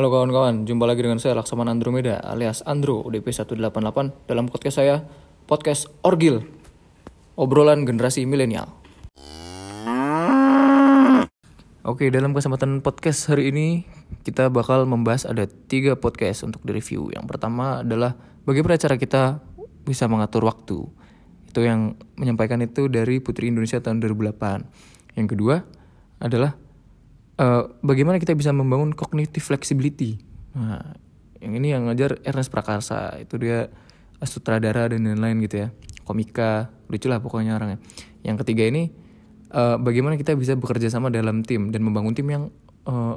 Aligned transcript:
Halo 0.00 0.08
kawan-kawan, 0.16 0.64
jumpa 0.64 0.88
lagi 0.88 1.04
dengan 1.04 1.20
saya 1.20 1.36
Laksaman 1.36 1.68
Andromeda 1.68 2.24
alias 2.24 2.64
Andro 2.64 3.04
DP188 3.12 4.32
dalam 4.32 4.48
podcast 4.48 4.80
saya, 4.80 5.04
podcast 5.44 5.92
Orgil, 6.00 6.40
obrolan 7.36 7.84
generasi 7.84 8.24
milenial. 8.24 8.64
Oke, 11.84 12.08
dalam 12.08 12.32
kesempatan 12.32 12.80
podcast 12.80 13.28
hari 13.28 13.52
ini 13.52 13.84
kita 14.24 14.48
bakal 14.48 14.88
membahas 14.88 15.28
ada 15.28 15.44
tiga 15.44 16.00
podcast 16.00 16.48
untuk 16.48 16.64
direview. 16.64 17.12
Yang 17.12 17.36
pertama 17.36 17.84
adalah 17.84 18.16
bagaimana 18.48 18.80
cara 18.80 18.96
kita 18.96 19.44
bisa 19.84 20.08
mengatur 20.08 20.48
waktu. 20.48 20.80
Itu 21.44 21.60
yang 21.60 22.00
menyampaikan 22.16 22.64
itu 22.64 22.88
dari 22.88 23.20
Putri 23.20 23.52
Indonesia 23.52 23.76
tahun 23.84 24.00
2008. 24.00 24.64
Yang 25.20 25.36
kedua 25.36 25.60
adalah 26.24 26.56
uh, 27.40 27.72
bagaimana 27.80 28.20
kita 28.20 28.36
bisa 28.36 28.52
membangun 28.52 28.92
cognitive 28.92 29.42
flexibility. 29.42 30.20
Nah, 30.52 30.94
yang 31.40 31.56
ini 31.56 31.72
yang 31.72 31.88
ngajar 31.88 32.20
Ernest 32.22 32.52
Prakarsa. 32.52 33.16
Itu 33.16 33.40
dia 33.40 33.72
sutradara 34.20 34.92
dan 34.92 35.08
lain-lain 35.08 35.40
gitu 35.48 35.56
ya. 35.66 35.68
Komika, 36.04 36.68
lucu 36.92 37.08
lah 37.08 37.24
pokoknya 37.24 37.56
orangnya. 37.56 37.80
Yang 38.20 38.44
ketiga 38.44 38.68
ini 38.68 38.92
uh, 39.56 39.80
bagaimana 39.80 40.20
kita 40.20 40.36
bisa 40.36 40.52
bekerja 40.58 40.92
sama 40.92 41.08
dalam 41.08 41.40
tim 41.40 41.72
dan 41.72 41.80
membangun 41.80 42.12
tim 42.12 42.28
yang 42.28 42.44
uh, 42.84 43.16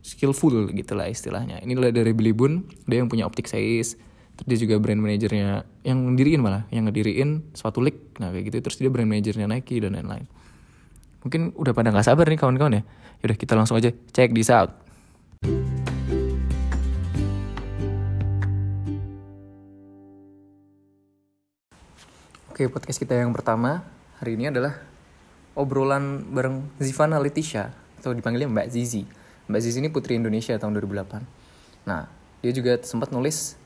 skillful 0.00 0.72
gitu 0.72 0.92
lah 0.96 1.12
istilahnya. 1.12 1.60
Ini 1.60 1.76
dari 1.92 2.16
Billy 2.16 2.32
Boon, 2.32 2.64
dia 2.88 3.04
yang 3.04 3.12
punya 3.12 3.28
Optic 3.28 3.50
Size, 3.50 4.00
terus 4.40 4.46
dia 4.48 4.58
juga 4.64 4.80
brand 4.80 4.96
manajernya 4.96 5.68
yang 5.84 5.98
ngediriin 6.14 6.40
malah, 6.40 6.64
yang 6.72 6.88
ngediriin 6.88 7.52
suatu 7.52 7.84
league, 7.84 8.16
nah 8.16 8.32
kayak 8.32 8.48
gitu. 8.48 8.56
Terus 8.64 8.76
dia 8.80 8.88
brand 8.88 9.10
manajernya 9.10 9.44
Nike 9.44 9.76
dan 9.84 9.98
lain-lain. 10.00 10.24
Mungkin 11.20 11.52
udah 11.52 11.76
pada 11.76 11.92
nggak 11.92 12.06
sabar 12.08 12.24
nih 12.24 12.40
kawan-kawan 12.40 12.80
ya. 12.80 12.82
Yaudah 13.20 13.36
kita 13.36 13.52
langsung 13.52 13.76
aja 13.76 13.92
check 14.16 14.32
this 14.32 14.48
out. 14.48 14.72
Oke, 22.48 22.68
podcast 22.72 22.96
kita 23.00 23.16
yang 23.16 23.32
pertama 23.36 23.84
hari 24.20 24.36
ini 24.40 24.48
adalah 24.48 24.76
obrolan 25.52 26.24
bareng 26.32 26.80
Zivana 26.80 27.20
Leticia 27.20 27.72
atau 28.00 28.16
dipanggilnya 28.16 28.48
Mbak 28.48 28.68
Zizi. 28.72 29.04
Mbak 29.48 29.60
Zizi 29.60 29.78
ini 29.84 29.92
putri 29.92 30.16
Indonesia 30.16 30.56
tahun 30.56 30.76
2008. 30.80 31.88
Nah, 31.88 32.08
dia 32.40 32.52
juga 32.56 32.80
sempat 32.84 33.12
nulis 33.12 33.56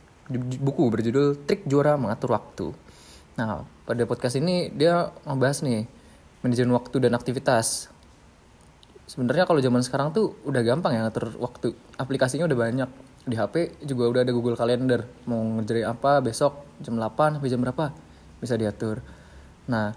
buku 0.62 0.90
berjudul 0.90 1.46
Trik 1.46 1.66
Juara 1.66 1.94
Mengatur 1.94 2.34
Waktu. 2.34 2.74
Nah, 3.38 3.66
pada 3.86 4.02
podcast 4.06 4.34
ini 4.38 4.70
dia 4.70 5.14
ngebahas 5.26 5.62
nih 5.62 5.86
manajemen 6.42 6.74
waktu 6.74 6.96
dan 7.02 7.14
aktivitas. 7.14 7.93
Sebenarnya 9.04 9.44
kalau 9.44 9.60
zaman 9.60 9.84
sekarang 9.84 10.16
tuh 10.16 10.32
udah 10.48 10.64
gampang 10.64 10.96
ya 10.96 11.04
ngatur 11.04 11.36
waktu. 11.36 11.76
Aplikasinya 12.00 12.48
udah 12.48 12.58
banyak. 12.58 12.88
Di 13.24 13.36
HP 13.36 13.84
juga 13.84 14.08
udah 14.08 14.20
ada 14.24 14.32
Google 14.32 14.56
Calendar. 14.56 15.04
Mau 15.28 15.40
ngerjain 15.60 15.84
apa 15.84 16.24
besok 16.24 16.64
jam 16.80 16.96
8 16.96 17.40
sampai 17.40 17.48
jam 17.52 17.60
berapa 17.60 17.92
bisa 18.40 18.56
diatur. 18.56 19.04
Nah, 19.68 19.92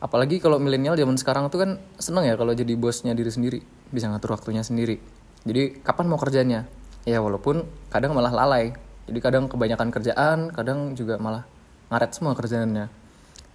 apalagi 0.00 0.40
kalau 0.40 0.56
milenial 0.60 0.96
zaman 0.96 1.16
sekarang 1.20 1.48
tuh 1.52 1.64
kan 1.64 1.70
seneng 2.00 2.28
ya 2.28 2.36
kalau 2.36 2.52
jadi 2.52 2.72
bosnya 2.76 3.12
diri 3.12 3.28
sendiri, 3.28 3.60
bisa 3.92 4.08
ngatur 4.08 4.36
waktunya 4.36 4.64
sendiri. 4.64 5.00
Jadi 5.44 5.80
kapan 5.80 6.08
mau 6.08 6.20
kerjanya? 6.20 6.68
Ya 7.08 7.20
walaupun 7.24 7.64
kadang 7.88 8.12
malah 8.12 8.32
lalai. 8.32 8.76
Jadi 9.08 9.18
kadang 9.24 9.48
kebanyakan 9.48 9.88
kerjaan, 9.88 10.38
kadang 10.52 10.92
juga 10.92 11.16
malah 11.16 11.48
ngaret 11.88 12.12
semua 12.12 12.36
kerjaannya. 12.36 12.86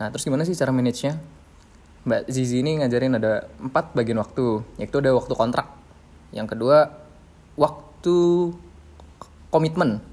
Nah, 0.01 0.07
terus 0.09 0.25
gimana 0.25 0.41
sih 0.41 0.57
cara 0.57 0.73
manage-nya? 0.73 1.21
Mbak 2.03 2.27
Zizi 2.27 2.59
ini 2.59 2.83
ngajarin 2.83 3.15
ada 3.15 3.47
empat 3.63 3.95
bagian 3.95 4.19
waktu, 4.19 4.59
yaitu 4.75 4.99
ada 4.99 5.15
waktu 5.15 5.33
kontrak. 5.39 5.71
Yang 6.35 6.55
kedua, 6.55 6.91
waktu 7.55 8.17
komitmen. 9.47 10.03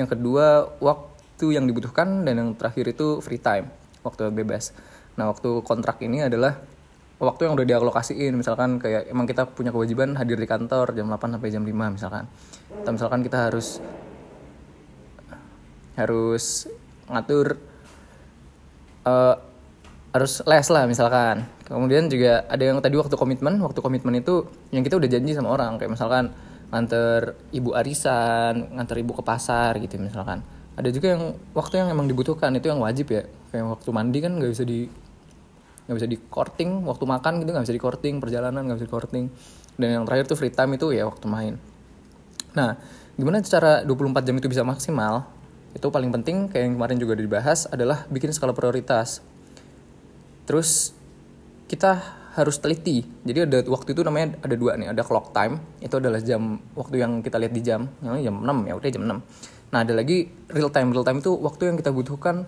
Yang 0.00 0.16
kedua, 0.16 0.72
waktu 0.80 1.46
yang 1.52 1.68
dibutuhkan. 1.68 2.24
Dan 2.24 2.34
yang 2.40 2.50
terakhir 2.56 2.88
itu 2.88 3.20
free 3.20 3.42
time, 3.42 3.68
waktu 4.00 4.32
bebas. 4.32 4.72
Nah, 5.20 5.28
waktu 5.28 5.60
kontrak 5.60 6.00
ini 6.00 6.24
adalah 6.24 6.64
waktu 7.20 7.44
yang 7.44 7.60
udah 7.60 7.66
dialokasiin. 7.68 8.32
Misalkan 8.32 8.80
kayak 8.80 9.12
emang 9.12 9.28
kita 9.28 9.44
punya 9.44 9.68
kewajiban 9.68 10.16
hadir 10.16 10.40
di 10.40 10.48
kantor 10.48 10.96
jam 10.96 11.12
8 11.12 11.36
sampai 11.36 11.52
jam 11.52 11.60
5 11.60 11.70
misalkan. 11.92 12.24
Atau 12.72 12.92
misalkan 12.96 13.20
kita 13.20 13.52
harus 13.52 13.84
harus 15.94 16.66
ngatur 17.06 17.60
uh, 19.06 19.36
harus 20.14 20.46
les 20.46 20.68
lah 20.70 20.86
misalkan. 20.86 21.42
Kemudian 21.66 22.06
juga 22.06 22.46
ada 22.46 22.62
yang 22.62 22.78
tadi 22.78 22.94
waktu 22.94 23.18
komitmen 23.18 23.58
waktu 23.58 23.82
komitmen 23.82 24.22
itu 24.22 24.46
yang 24.70 24.86
kita 24.86 24.94
udah 24.94 25.10
janji 25.10 25.34
sama 25.34 25.50
orang 25.50 25.74
kayak 25.74 25.90
misalkan 25.90 26.30
nganter 26.70 27.34
ibu 27.50 27.74
arisan 27.74 28.78
nganter 28.78 29.02
ibu 29.02 29.10
ke 29.10 29.22
pasar 29.26 29.74
gitu 29.82 29.98
misalkan. 29.98 30.46
Ada 30.78 30.94
juga 30.94 31.18
yang 31.18 31.34
waktu 31.50 31.82
yang 31.82 31.88
emang 31.90 32.06
dibutuhkan 32.06 32.54
itu 32.54 32.70
yang 32.70 32.78
wajib 32.78 33.10
ya. 33.10 33.26
Kayak 33.50 33.74
waktu 33.74 33.90
mandi 33.90 34.18
kan 34.22 34.38
nggak 34.38 34.50
bisa 34.54 34.62
di 34.62 34.86
nggak 35.84 35.96
bisa 35.98 36.08
di 36.08 36.16
courting 36.30 36.70
waktu 36.86 37.04
makan 37.04 37.32
gitu 37.42 37.50
nggak 37.50 37.64
bisa 37.66 37.74
di 37.74 37.82
courting 37.82 38.14
perjalanan 38.22 38.62
nggak 38.64 38.78
bisa 38.80 38.86
di 38.88 38.94
courting 38.94 39.24
dan 39.76 39.88
yang 40.00 40.04
terakhir 40.08 40.24
tuh 40.30 40.38
free 40.38 40.54
time 40.54 40.78
itu 40.78 40.94
ya 40.94 41.10
waktu 41.10 41.26
main. 41.26 41.58
Nah 42.54 42.78
gimana 43.18 43.42
cara 43.42 43.82
24 43.82 44.22
jam 44.30 44.38
itu 44.38 44.46
bisa 44.46 44.62
maksimal? 44.62 45.26
Itu 45.74 45.90
paling 45.90 46.14
penting 46.14 46.54
kayak 46.54 46.70
yang 46.70 46.74
kemarin 46.78 46.98
juga 47.02 47.18
dibahas 47.18 47.66
adalah 47.66 48.06
bikin 48.06 48.30
skala 48.30 48.54
prioritas 48.54 49.33
Terus 50.44 50.92
kita 51.68 52.00
harus 52.34 52.58
teliti. 52.58 53.06
Jadi 53.22 53.46
ada 53.46 53.58
waktu 53.70 53.94
itu 53.94 54.02
namanya 54.02 54.34
ada 54.42 54.54
dua 54.58 54.74
nih, 54.74 54.90
ada 54.90 55.02
clock 55.06 55.30
time, 55.30 55.62
itu 55.78 55.94
adalah 55.96 56.18
jam 56.18 56.58
waktu 56.74 56.98
yang 56.98 57.22
kita 57.22 57.38
lihat 57.38 57.54
di 57.54 57.62
jam, 57.62 57.86
jam 58.02 58.34
6 58.42 58.68
ya, 58.68 58.74
udah 58.74 58.90
jam 58.90 59.02
6. 59.06 59.72
Nah, 59.74 59.82
ada 59.82 59.94
lagi 59.94 60.30
real 60.50 60.70
time. 60.70 60.94
Real 60.94 61.06
time 61.06 61.18
itu 61.18 61.34
waktu 61.34 61.70
yang 61.70 61.76
kita 61.78 61.90
butuhkan 61.90 62.46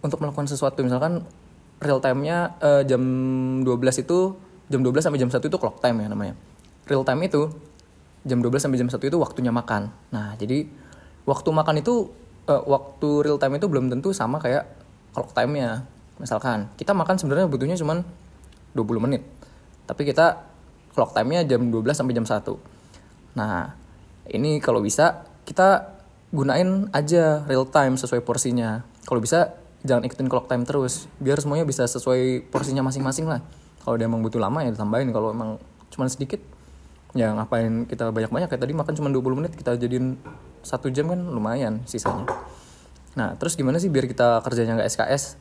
untuk 0.00 0.24
melakukan 0.24 0.48
sesuatu. 0.48 0.80
Misalkan 0.80 1.24
real 1.80 2.00
time-nya 2.00 2.56
uh, 2.60 2.82
jam 2.84 3.00
12 3.64 4.04
itu 4.04 4.36
jam 4.68 4.80
12 4.80 5.04
sampai 5.04 5.18
jam 5.20 5.28
1 5.28 5.36
itu 5.36 5.56
clock 5.60 5.80
time 5.84 6.00
ya 6.00 6.08
namanya. 6.08 6.34
Real 6.88 7.04
time 7.04 7.28
itu 7.28 7.52
jam 8.24 8.40
12 8.40 8.56
sampai 8.56 8.80
jam 8.80 8.88
1 8.88 9.00
itu 9.00 9.16
waktunya 9.20 9.52
makan. 9.52 9.92
Nah, 10.12 10.36
jadi 10.36 10.64
waktu 11.24 11.48
makan 11.52 11.84
itu 11.84 12.08
uh, 12.48 12.62
waktu 12.64 13.08
real 13.24 13.36
time 13.36 13.60
itu 13.60 13.66
belum 13.68 13.92
tentu 13.92 14.12
sama 14.16 14.40
kayak 14.40 14.64
clock 15.12 15.36
time-nya 15.36 15.84
misalkan 16.20 16.68
kita 16.76 16.92
makan 16.92 17.16
sebenarnya 17.16 17.48
butuhnya 17.48 17.80
cuma 17.80 18.04
20 18.76 19.04
menit. 19.08 19.24
Tapi 19.88 20.06
kita 20.06 20.46
clock 20.94 21.16
time-nya 21.16 21.42
jam 21.48 21.72
12 21.72 21.96
sampai 21.96 22.14
jam 22.14 22.26
1 22.28 22.78
nah 23.30 23.78
ini 24.26 24.58
kalau 24.58 24.82
bisa 24.82 25.22
kita 25.46 25.98
gunain 26.30 26.86
aja 26.94 27.42
real 27.50 27.66
time 27.66 27.98
sesuai 27.98 28.22
porsinya. 28.22 28.86
Kalau 29.02 29.18
bisa 29.18 29.58
jangan 29.82 30.06
ikutin 30.06 30.30
clock 30.30 30.46
time 30.46 30.62
terus 30.62 31.10
biar 31.18 31.42
semuanya 31.42 31.66
bisa 31.66 31.82
sesuai 31.90 32.46
porsinya 32.50 32.86
masing-masing 32.86 33.26
lah. 33.26 33.42
Kalau 33.82 33.98
dia 33.98 34.06
emang 34.06 34.22
butuh 34.22 34.38
lama 34.38 34.62
ya 34.62 34.70
ditambahin. 34.70 35.10
Kalau 35.10 35.34
emang 35.34 35.58
cuma 35.90 36.06
sedikit 36.06 36.38
ya 37.18 37.34
ngapain 37.34 37.90
kita 37.90 38.14
banyak-banyak? 38.14 38.46
Kayak 38.46 38.62
tadi 38.62 38.74
makan 38.78 38.94
cuma 38.94 39.08
20 39.10 39.38
menit 39.42 39.52
kita 39.58 39.74
jadiin 39.74 40.14
satu 40.62 40.86
jam 40.94 41.10
kan 41.10 41.18
lumayan 41.18 41.82
sisanya. 41.90 42.30
Nah 43.18 43.34
terus 43.34 43.58
gimana 43.58 43.82
sih 43.82 43.90
biar 43.90 44.06
kita 44.06 44.38
kerjanya 44.46 44.78
nggak 44.78 44.90
SKS 44.94 45.34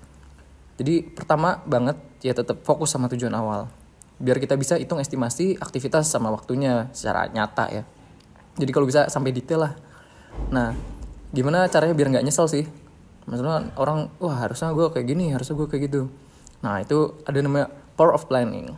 jadi 0.80 1.04
pertama 1.04 1.60
banget 1.68 2.00
ya 2.24 2.32
tetap 2.32 2.64
fokus 2.64 2.96
sama 2.96 3.12
tujuan 3.12 3.36
awal. 3.36 3.68
Biar 4.16 4.40
kita 4.40 4.56
bisa 4.56 4.80
hitung 4.80 5.04
estimasi 5.04 5.60
aktivitas 5.60 6.08
sama 6.08 6.32
waktunya 6.32 6.88
secara 6.96 7.28
nyata 7.28 7.68
ya. 7.68 7.84
Jadi 8.56 8.72
kalau 8.72 8.88
bisa 8.88 9.12
sampai 9.12 9.36
detail 9.36 9.68
lah. 9.68 9.74
Nah, 10.56 10.72
gimana 11.36 11.68
caranya 11.68 11.92
biar 11.92 12.16
nggak 12.16 12.24
nyesel 12.24 12.48
sih? 12.48 12.64
Maksudnya 13.28 13.76
orang, 13.76 14.08
wah 14.24 14.40
harusnya 14.40 14.72
gue 14.72 14.88
kayak 14.88 15.04
gini, 15.04 15.36
harusnya 15.36 15.60
gue 15.60 15.68
kayak 15.68 15.92
gitu. 15.92 16.02
Nah 16.64 16.80
itu 16.80 17.12
ada 17.28 17.40
namanya 17.44 17.68
power 18.00 18.16
of 18.16 18.32
planning. 18.32 18.72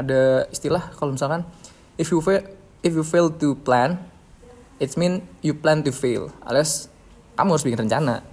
Ada 0.00 0.48
istilah 0.48 0.96
kalau 0.96 1.12
misalkan 1.12 1.44
if 2.00 2.08
you 2.08 2.24
fail, 2.24 2.40
if 2.80 2.96
you 2.96 3.04
fail 3.04 3.28
to 3.28 3.52
plan, 3.52 4.00
it 4.80 4.96
mean 4.96 5.20
you 5.44 5.52
plan 5.52 5.84
to 5.84 5.92
fail. 5.92 6.32
Alias 6.48 6.88
kamu 7.36 7.52
harus 7.52 7.64
bikin 7.68 7.84
rencana. 7.84 8.24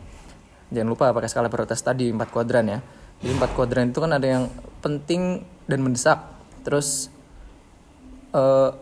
Jangan 0.72 0.88
lupa 0.88 1.12
pakai 1.12 1.28
skala 1.28 1.52
prioritas 1.52 1.84
tadi 1.84 2.07
empat 2.07 2.31
kuadran 2.31 2.72
ya 2.72 2.80
jadi 3.21 3.38
empat 3.38 3.53
kuadran 3.53 3.94
itu 3.94 4.01
kan 4.01 4.12
ada 4.18 4.25
yang 4.25 4.44
penting 4.81 5.45
dan 5.69 5.79
mendesak. 5.85 6.19
Terus 6.65 7.13
uh, 8.33 8.73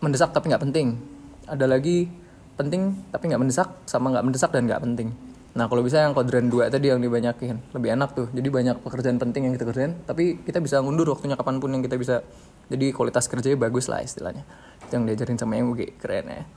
mendesak 0.00 0.32
tapi 0.32 0.48
nggak 0.48 0.64
penting. 0.64 0.96
Ada 1.44 1.68
lagi 1.68 2.08
penting 2.56 2.96
tapi 3.12 3.28
nggak 3.28 3.40
mendesak 3.44 3.68
sama 3.84 4.08
nggak 4.16 4.24
mendesak 4.24 4.50
dan 4.56 4.64
nggak 4.64 4.80
penting. 4.80 5.12
Nah 5.54 5.68
kalau 5.70 5.84
bisa 5.84 6.00
yang 6.00 6.16
kuadran 6.16 6.48
dua 6.48 6.72
tadi 6.72 6.88
yang 6.88 7.04
dibanyakin. 7.04 7.60
Lebih 7.76 7.92
enak 7.92 8.16
tuh. 8.16 8.26
Jadi 8.32 8.48
banyak 8.48 8.76
pekerjaan 8.80 9.20
penting 9.20 9.52
yang 9.52 9.54
kita 9.54 9.68
kerjain 9.68 10.00
tapi 10.08 10.40
kita 10.40 10.64
bisa 10.64 10.80
ngundur 10.80 11.12
waktunya 11.12 11.36
kapan 11.36 11.60
pun 11.60 11.68
yang 11.76 11.84
kita 11.84 12.00
bisa. 12.00 12.24
Jadi 12.72 12.88
kualitas 12.96 13.28
kerjanya 13.28 13.60
bagus 13.60 13.92
lah 13.92 14.00
istilahnya. 14.00 14.48
Itu 14.80 14.96
yang 14.96 15.04
diajarin 15.04 15.36
sama 15.36 15.60
yang 15.60 15.68
MUG 15.68 16.00
keren 16.00 16.24
ya. 16.32 16.48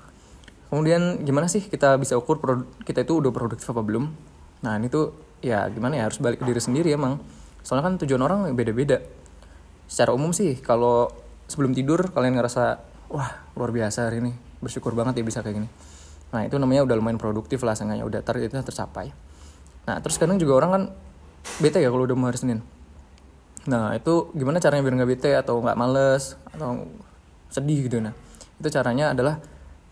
Kemudian 0.72 1.28
gimana 1.28 1.52
sih 1.52 1.60
kita 1.60 2.00
bisa 2.00 2.16
ukur 2.16 2.40
kita 2.88 3.04
itu 3.04 3.20
udah 3.20 3.36
produktif 3.36 3.68
apa 3.68 3.84
belum? 3.84 4.16
Nah 4.64 4.80
ini 4.80 4.88
tuh 4.88 5.27
ya 5.42 5.70
gimana 5.70 6.02
ya 6.02 6.04
harus 6.10 6.18
balik 6.18 6.42
ke 6.42 6.46
diri 6.46 6.62
sendiri 6.62 6.94
emang. 6.94 7.22
Soalnya 7.62 7.86
kan 7.90 7.94
tujuan 8.02 8.22
orang 8.24 8.48
beda-beda. 8.56 9.04
Secara 9.88 10.12
umum 10.16 10.32
sih 10.36 10.60
kalau 10.60 11.12
sebelum 11.48 11.72
tidur 11.72 12.12
kalian 12.12 12.36
ngerasa 12.36 12.80
wah 13.08 13.30
luar 13.56 13.72
biasa 13.72 14.12
hari 14.12 14.20
ini 14.20 14.32
bersyukur 14.60 14.92
banget 14.98 15.20
ya 15.20 15.24
bisa 15.24 15.40
kayak 15.46 15.64
gini. 15.64 15.70
Nah 16.36 16.44
itu 16.44 16.60
namanya 16.60 16.84
udah 16.84 16.96
lumayan 17.00 17.20
produktif 17.20 17.64
lah 17.64 17.78
seenggaknya 17.78 18.04
udah 18.04 18.22
target 18.24 18.52
itu 18.52 18.60
tercapai. 18.60 19.16
Nah 19.88 19.96
terus 20.04 20.20
kadang 20.20 20.36
juga 20.36 20.60
orang 20.60 20.70
kan 20.72 20.84
bete 21.64 21.80
ya 21.80 21.88
kalau 21.88 22.04
udah 22.04 22.18
mau 22.20 22.28
hari 22.28 22.40
Senin. 22.40 22.60
Nah 23.68 23.96
itu 23.96 24.32
gimana 24.36 24.60
caranya 24.60 24.84
biar 24.84 24.96
nggak 25.00 25.10
bete 25.12 25.32
atau 25.36 25.64
nggak 25.64 25.78
males 25.80 26.36
atau 26.52 26.88
sedih 27.48 27.88
gitu. 27.88 28.04
Nah 28.04 28.12
itu 28.60 28.68
caranya 28.72 29.16
adalah 29.16 29.40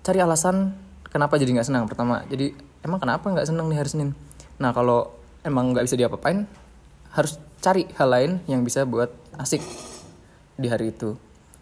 cari 0.04 0.20
alasan 0.20 0.76
kenapa 1.08 1.40
jadi 1.40 1.56
nggak 1.56 1.68
senang 1.72 1.88
pertama. 1.88 2.28
Jadi 2.28 2.52
emang 2.84 3.00
kenapa 3.00 3.32
nggak 3.32 3.48
senang 3.48 3.72
di 3.72 3.76
hari 3.80 3.88
Senin? 3.88 4.12
Nah 4.60 4.76
kalau 4.76 5.16
emang 5.46 5.72
nggak 5.72 5.86
bisa 5.86 5.96
diapa-apain 5.96 6.50
harus 7.16 7.40
cari 7.64 7.88
hal 7.96 8.10
lain 8.12 8.32
yang 8.50 8.66
bisa 8.66 8.84
buat 8.84 9.14
asik 9.40 9.64
di 10.60 10.68
hari 10.68 10.92
itu. 10.92 11.16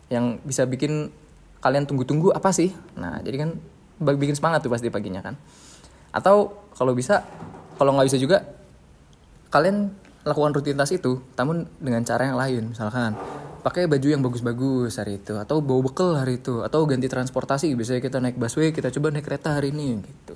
Yang 0.09 0.41
bisa 0.47 0.63
bikin 0.65 1.13
kalian 1.61 1.85
tunggu-tunggu 1.85 2.33
apa 2.33 2.49
sih? 2.49 2.73
Nah 2.97 3.21
jadi 3.21 3.45
kan 3.45 3.49
bikin 4.01 4.33
semangat 4.33 4.65
tuh 4.65 4.71
pasti 4.73 4.89
paginya 4.89 5.21
kan. 5.21 5.37
Atau 6.09 6.65
kalau 6.73 6.97
bisa 6.97 7.21
kalau 7.77 7.93
nggak 7.93 8.07
bisa 8.09 8.17
juga 8.17 8.41
kalian 9.53 9.93
lakukan 10.23 10.55
rutinitas 10.55 10.89
itu 10.95 11.21
namun 11.37 11.69
dengan 11.77 12.01
cara 12.01 12.25
yang 12.25 12.39
lain. 12.39 12.73
Misalkan 12.73 13.13
pakai 13.63 13.87
baju 13.87 14.07
yang 14.09 14.19
bagus-bagus 14.19 14.99
hari 14.99 15.23
itu 15.23 15.39
atau 15.39 15.63
bawa 15.63 15.87
bekal 15.87 16.19
hari 16.19 16.41
itu 16.41 16.65
atau 16.65 16.83
ganti 16.89 17.07
transportasi. 17.07 17.71
Biasanya 17.77 18.01
kita 18.01 18.17
naik 18.19 18.41
busway 18.41 18.73
kita 18.73 18.89
coba 18.89 19.13
naik 19.13 19.25
kereta 19.29 19.55
hari 19.55 19.69
ini 19.69 20.01
gitu. 20.01 20.35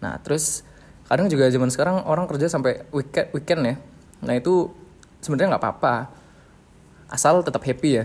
Nah 0.00 0.16
terus 0.24 0.64
kadang 1.08 1.26
juga 1.32 1.48
zaman 1.48 1.72
sekarang 1.72 2.04
orang 2.04 2.28
kerja 2.28 2.52
sampai 2.52 2.84
weekend 2.92 3.32
weekend 3.32 3.60
ya. 3.64 3.74
Nah 4.28 4.34
itu 4.36 4.68
sebenarnya 5.24 5.56
nggak 5.56 5.62
apa-apa. 5.64 5.94
Asal 7.08 7.40
tetap 7.40 7.64
happy 7.64 8.04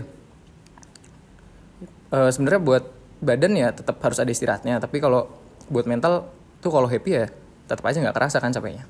E, 2.08 2.18
sebenarnya 2.32 2.60
buat 2.64 2.84
badan 3.20 3.52
ya 3.60 3.68
tetap 3.76 4.00
harus 4.00 4.16
ada 4.16 4.32
istirahatnya. 4.32 4.80
Tapi 4.80 5.04
kalau 5.04 5.28
buat 5.68 5.84
mental 5.84 6.32
tuh 6.64 6.72
kalau 6.72 6.88
happy 6.88 7.10
ya 7.12 7.28
tetap 7.68 7.84
aja 7.84 8.00
nggak 8.00 8.16
kerasa 8.16 8.40
kan 8.40 8.56
capeknya. 8.56 8.88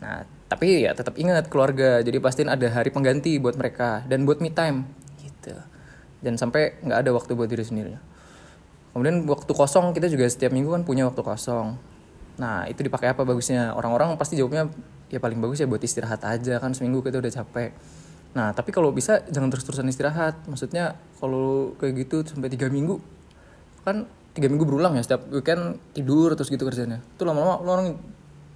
Nah 0.00 0.24
tapi 0.48 0.88
ya 0.88 0.96
tetap 0.96 1.20
ingat 1.20 1.52
keluarga. 1.52 2.00
Jadi 2.00 2.16
pastiin 2.16 2.48
ada 2.48 2.64
hari 2.72 2.88
pengganti 2.88 3.36
buat 3.36 3.60
mereka 3.60 4.08
dan 4.08 4.24
buat 4.24 4.40
me 4.40 4.48
time 4.48 4.88
gitu. 5.20 5.52
Dan 6.24 6.40
sampai 6.40 6.80
nggak 6.80 6.98
ada 7.04 7.10
waktu 7.12 7.36
buat 7.36 7.52
diri 7.52 7.64
sendiri. 7.64 7.92
Kemudian 8.96 9.28
waktu 9.28 9.52
kosong 9.52 9.92
kita 9.92 10.08
juga 10.08 10.24
setiap 10.32 10.50
minggu 10.50 10.72
kan 10.72 10.82
punya 10.82 11.04
waktu 11.04 11.20
kosong 11.20 11.76
nah 12.40 12.64
itu 12.64 12.80
dipakai 12.80 13.12
apa 13.12 13.22
bagusnya? 13.28 13.76
Orang-orang 13.76 14.16
pasti 14.16 14.40
jawabnya 14.40 14.72
ya 15.12 15.20
paling 15.20 15.36
bagus 15.44 15.60
ya 15.60 15.68
buat 15.68 15.84
istirahat 15.84 16.24
aja 16.24 16.56
kan 16.56 16.72
seminggu 16.72 17.04
kita 17.04 17.20
udah 17.20 17.28
capek. 17.28 17.76
Nah 18.32 18.56
tapi 18.56 18.72
kalau 18.72 18.88
bisa 18.88 19.20
jangan 19.28 19.52
terus-terusan 19.52 19.84
istirahat. 19.92 20.40
Maksudnya 20.48 20.96
kalau 21.20 21.76
kayak 21.76 22.08
gitu 22.08 22.24
sampai 22.24 22.48
tiga 22.48 22.72
minggu 22.72 22.96
kan 23.84 24.08
tiga 24.32 24.48
minggu 24.48 24.64
berulang 24.64 24.96
ya 24.96 25.02
setiap 25.04 25.28
weekend 25.28 25.76
tidur 25.92 26.32
terus 26.32 26.48
gitu 26.48 26.64
kerjanya. 26.64 27.04
Itu 27.14 27.28
lama-lama 27.28 27.60
orang 27.60 28.00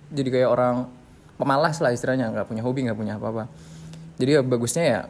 jadi 0.09 0.33
kayak 0.33 0.49
orang 0.49 0.75
pemalas 1.37 1.83
lah 1.85 1.93
istilahnya 1.93 2.33
nggak 2.33 2.47
punya 2.49 2.63
hobi 2.65 2.89
nggak 2.89 2.99
punya 2.99 3.21
apa-apa. 3.21 3.51
Jadi 4.17 4.31
ya 4.31 4.41
bagusnya 4.41 4.85
ya 4.87 5.01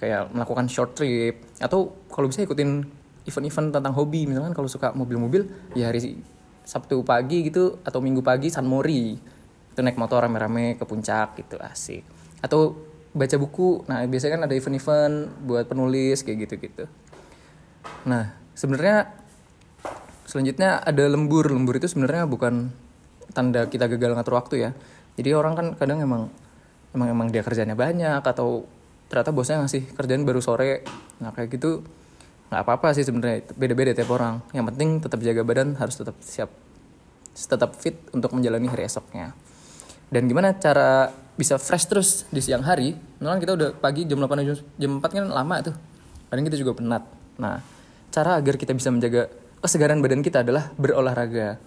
kayak 0.00 0.32
melakukan 0.32 0.70
short 0.72 0.96
trip. 0.96 1.44
Atau 1.60 1.92
kalau 2.08 2.32
bisa 2.32 2.40
ikutin 2.40 2.86
event-event 3.26 3.74
tentang 3.74 3.92
hobi. 3.98 4.24
Misalkan 4.30 4.54
kalau 4.54 4.70
suka 4.70 4.94
mobil-mobil 4.94 5.50
ya 5.74 5.90
hari 5.90 6.22
Sabtu 6.66 7.06
pagi 7.06 7.46
gitu 7.46 7.78
atau 7.86 8.02
Minggu 8.02 8.26
pagi 8.26 8.50
San 8.50 8.66
Mori. 8.66 9.14
Itu 9.70 9.80
naik 9.86 9.94
motor 9.94 10.26
rame-rame 10.26 10.74
ke 10.74 10.82
puncak 10.82 11.38
gitu 11.38 11.56
asik. 11.62 12.02
Atau 12.42 12.74
baca 13.14 13.36
buku. 13.38 13.86
Nah 13.86 14.02
biasanya 14.04 14.32
kan 14.36 14.42
ada 14.50 14.54
event-event 14.58 15.46
buat 15.46 15.70
penulis 15.70 16.26
kayak 16.26 16.50
gitu-gitu. 16.50 16.90
Nah 18.10 18.34
sebenarnya 18.58 19.14
selanjutnya 20.26 20.82
ada 20.82 21.06
lembur. 21.06 21.46
Lembur 21.46 21.78
itu 21.78 21.86
sebenarnya 21.86 22.26
bukan 22.26 22.74
tanda 23.30 23.70
kita 23.70 23.86
gagal 23.86 24.18
ngatur 24.18 24.34
waktu 24.34 24.54
ya. 24.66 24.70
Jadi 25.14 25.30
orang 25.32 25.54
kan 25.54 25.66
kadang 25.78 26.02
emang 26.02 26.28
emang 26.92 27.08
emang 27.14 27.28
dia 27.30 27.46
kerjanya 27.46 27.78
banyak 27.78 28.20
atau 28.26 28.66
ternyata 29.06 29.30
bosnya 29.30 29.62
ngasih 29.62 29.94
kerjaan 29.94 30.26
baru 30.26 30.42
sore. 30.42 30.82
Nah 31.22 31.30
kayak 31.30 31.54
gitu 31.54 31.86
nggak 32.46 32.62
apa-apa 32.62 32.94
sih 32.94 33.02
sebenarnya 33.02 33.42
beda-beda 33.54 33.90
tiap 33.96 34.10
orang. 34.14 34.42
Yang 34.54 34.64
penting 34.74 34.88
tetap 35.02 35.18
jaga 35.22 35.42
badan 35.42 35.74
harus 35.78 35.94
tetap 35.98 36.16
siap 36.22 36.50
tetap 37.36 37.76
fit 37.76 38.00
untuk 38.16 38.32
menjalani 38.32 38.70
hari 38.70 38.88
esoknya. 38.88 39.36
Dan 40.08 40.30
gimana 40.30 40.54
cara 40.56 41.10
bisa 41.36 41.58
fresh 41.60 41.84
terus 41.90 42.08
di 42.32 42.40
siang 42.40 42.64
hari? 42.64 42.96
Kan 43.20 43.42
kita 43.42 43.58
udah 43.58 43.68
pagi 43.76 44.06
jam 44.08 44.22
8 44.22 44.46
jam, 44.46 44.56
jam 44.78 44.90
4 45.02 45.04
kan 45.04 45.26
lama 45.28 45.56
tuh. 45.60 45.74
Kadang 46.30 46.44
kita 46.46 46.56
juga 46.56 46.72
penat. 46.78 47.02
Nah 47.36 47.60
cara 48.14 48.40
agar 48.40 48.54
kita 48.56 48.72
bisa 48.72 48.88
menjaga 48.88 49.28
kesegaran 49.60 49.98
badan 50.00 50.22
kita 50.22 50.46
adalah 50.46 50.70
berolahraga. 50.78 51.58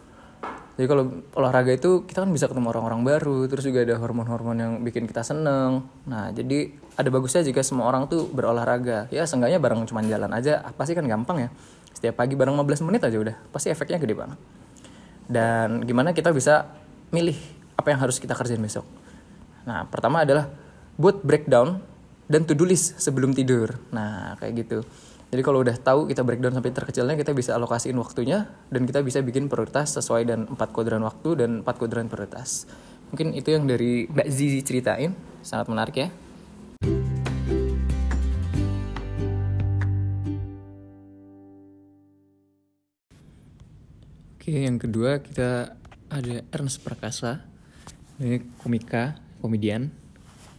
Jadi 0.80 0.88
kalau 0.88 1.04
olahraga 1.36 1.76
itu 1.76 2.08
kita 2.08 2.24
kan 2.24 2.32
bisa 2.32 2.48
ketemu 2.48 2.72
orang-orang 2.72 3.04
baru 3.04 3.52
terus 3.52 3.68
juga 3.68 3.84
ada 3.84 4.00
hormon-hormon 4.00 4.56
yang 4.56 4.74
bikin 4.80 5.04
kita 5.12 5.28
seneng. 5.28 5.84
Nah 6.08 6.32
jadi 6.32 6.79
ada 7.00 7.08
bagusnya 7.08 7.48
jika 7.48 7.64
semua 7.64 7.88
orang 7.88 8.12
tuh 8.12 8.28
berolahraga. 8.28 9.08
Ya 9.08 9.24
seenggaknya 9.24 9.56
bareng 9.56 9.88
cuma 9.88 10.04
jalan 10.04 10.28
aja 10.36 10.60
apa 10.60 10.84
sih 10.84 10.92
kan 10.92 11.08
gampang 11.08 11.48
ya. 11.48 11.50
Setiap 11.96 12.20
pagi 12.20 12.36
bareng 12.36 12.60
15 12.60 12.84
menit 12.92 13.08
aja 13.08 13.16
udah 13.16 13.36
pasti 13.56 13.72
efeknya 13.72 13.96
gede 14.04 14.20
banget. 14.20 14.36
Dan 15.32 15.88
gimana 15.88 16.12
kita 16.12 16.36
bisa 16.36 16.68
milih 17.16 17.40
apa 17.80 17.88
yang 17.96 18.04
harus 18.04 18.20
kita 18.20 18.36
kerjain 18.36 18.60
besok? 18.60 18.84
Nah 19.64 19.88
pertama 19.88 20.28
adalah 20.28 20.52
buat 21.00 21.24
breakdown 21.24 21.80
dan 22.28 22.44
to 22.44 22.52
do 22.52 22.68
list 22.68 23.00
sebelum 23.00 23.32
tidur. 23.32 23.80
Nah 23.96 24.36
kayak 24.36 24.68
gitu. 24.68 24.84
Jadi 25.30 25.42
kalau 25.46 25.62
udah 25.62 25.78
tahu 25.78 26.10
kita 26.10 26.26
breakdown 26.26 26.58
sampai 26.58 26.74
terkecilnya, 26.74 27.14
kita 27.14 27.38
bisa 27.38 27.54
alokasiin 27.54 27.94
waktunya 28.02 28.50
dan 28.74 28.82
kita 28.90 29.06
bisa 29.06 29.22
bikin 29.22 29.46
prioritas 29.46 29.94
sesuai 29.94 30.26
dan 30.26 30.50
empat 30.50 30.74
kuadran 30.74 31.06
waktu 31.06 31.46
dan 31.46 31.62
empat 31.62 31.78
kuadran 31.78 32.10
prioritas. 32.10 32.66
Mungkin 33.14 33.38
itu 33.38 33.54
yang 33.54 33.70
dari 33.70 34.10
Mbak 34.10 34.28
Zizi 34.34 34.66
ceritain, 34.66 35.14
sangat 35.46 35.70
menarik 35.70 35.96
ya. 36.02 36.10
Oke, 44.40 44.56
yang 44.56 44.80
kedua 44.80 45.20
kita 45.20 45.76
ada 46.08 46.36
Ernest 46.56 46.80
Prakasa. 46.80 47.44
Ini 48.24 48.40
komika, 48.64 49.20
komedian. 49.44 49.92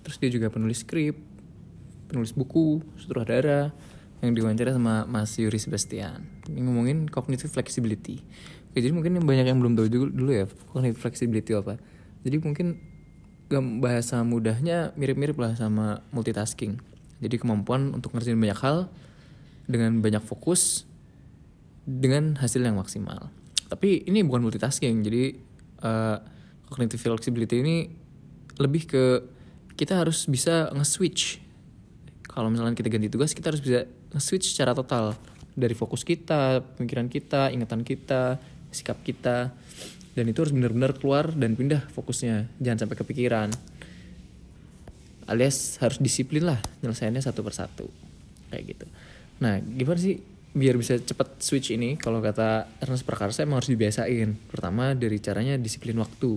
Terus 0.05 0.21
dia 0.21 0.29
juga 0.29 0.53
penulis 0.53 0.85
skrip, 0.85 1.17
penulis 2.13 2.37
buku, 2.37 2.85
sutradara, 3.01 3.73
yang 4.21 4.37
diwawancara 4.37 4.77
sama 4.77 5.09
Mas 5.09 5.33
Yuri 5.41 5.57
Sebastian 5.57 6.21
ini 6.49 6.61
ngomongin 6.61 7.09
cognitive 7.09 7.49
flexibility 7.49 8.21
Oke, 8.71 8.79
jadi 8.79 8.93
mungkin 8.93 9.19
banyak 9.25 9.49
yang 9.49 9.59
belum 9.59 9.75
tahu 9.75 9.89
dulu, 9.89 10.07
dulu 10.13 10.31
ya 10.31 10.45
cognitive 10.71 11.01
flexibility 11.01 11.57
apa 11.57 11.81
jadi 12.21 12.37
mungkin 12.37 12.77
bahasa 13.59 14.23
mudahnya 14.23 14.95
mirip-mirip 14.95 15.35
lah 15.35 15.59
sama 15.59 16.07
multitasking. 16.15 16.79
Jadi 17.19 17.37
kemampuan 17.37 17.91
untuk 17.91 18.15
ngerjain 18.15 18.39
banyak 18.39 18.59
hal 18.63 18.87
dengan 19.67 19.99
banyak 19.99 20.23
fokus 20.23 20.87
dengan 21.83 22.39
hasil 22.39 22.63
yang 22.63 22.79
maksimal. 22.79 23.29
Tapi 23.67 24.07
ini 24.07 24.23
bukan 24.23 24.47
multitasking 24.47 25.03
jadi 25.03 25.35
uh, 25.83 26.23
cognitive 26.71 27.03
flexibility 27.03 27.59
ini 27.59 27.77
lebih 28.63 28.87
ke 28.87 29.05
kita 29.75 29.99
harus 29.99 30.31
bisa 30.31 30.71
nge-switch. 30.71 31.43
Kalau 32.31 32.53
misalnya 32.53 32.79
kita 32.79 32.87
ganti 32.87 33.11
tugas 33.11 33.35
kita 33.35 33.51
harus 33.51 33.63
bisa 33.63 33.91
switch 34.23 34.55
secara 34.55 34.75
total. 34.75 35.19
Dari 35.51 35.75
fokus 35.75 36.07
kita, 36.07 36.63
pemikiran 36.79 37.11
kita, 37.11 37.51
ingatan 37.51 37.83
kita, 37.83 38.39
sikap 38.71 39.03
kita 39.03 39.51
dan 40.21 40.29
itu 40.29 40.45
harus 40.45 40.53
benar-benar 40.53 41.01
keluar 41.01 41.33
dan 41.33 41.57
pindah 41.57 41.89
fokusnya. 41.97 42.61
Jangan 42.61 42.85
sampai 42.85 42.97
kepikiran. 43.01 43.49
Alias 45.33 45.81
harus 45.81 45.97
disiplin 45.97 46.45
lah 46.45 46.61
nyelesainnya 46.85 47.25
satu 47.25 47.41
persatu. 47.41 47.89
Kayak 48.53 48.77
gitu. 48.77 48.87
Nah 49.41 49.65
gimana 49.65 49.97
sih 49.97 50.21
biar 50.53 50.77
bisa 50.77 51.01
cepat 51.01 51.41
switch 51.41 51.73
ini? 51.73 51.97
Kalau 51.97 52.21
kata 52.21 52.69
Ernest 52.85 53.09
Prakarsa 53.09 53.49
emang 53.49 53.65
harus 53.65 53.73
dibiasain. 53.73 54.37
Pertama 54.53 54.93
dari 54.93 55.17
caranya 55.25 55.57
disiplin 55.57 55.97
waktu. 55.97 56.37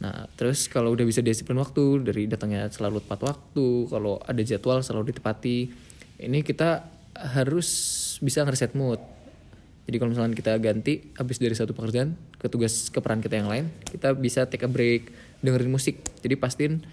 Nah 0.00 0.24
terus 0.32 0.64
kalau 0.72 0.96
udah 0.96 1.04
bisa 1.04 1.20
disiplin 1.20 1.60
waktu 1.60 2.00
dari 2.00 2.24
datangnya 2.32 2.64
selalu 2.72 3.04
tepat 3.04 3.28
waktu 3.28 3.92
kalau 3.92 4.24
ada 4.24 4.40
jadwal 4.40 4.80
selalu 4.80 5.12
ditepati. 5.12 5.68
Ini 6.16 6.40
kita 6.40 6.88
harus 7.36 7.68
bisa 8.24 8.40
ngereset 8.40 8.72
mood. 8.72 9.04
Jadi 9.84 10.00
kalau 10.00 10.16
misalnya 10.16 10.32
kita 10.32 10.56
ganti 10.64 11.12
habis 11.20 11.36
dari 11.36 11.52
satu 11.52 11.76
pekerjaan 11.76 12.29
ke 12.40 12.48
tugas 12.48 12.88
ke 12.88 12.98
peran 13.04 13.20
kita 13.20 13.36
yang 13.36 13.52
lain 13.52 13.68
kita 13.84 14.16
bisa 14.16 14.48
take 14.48 14.64
a 14.64 14.70
break 14.70 15.12
dengerin 15.44 15.72
musik. 15.72 16.00
Jadi 16.20 16.34
pastiin 16.36 16.84